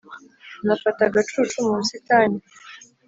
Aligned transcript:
nafata 0.65 1.01
agacucu 1.05 1.57
mu 1.65 1.73
busitani 1.79 2.39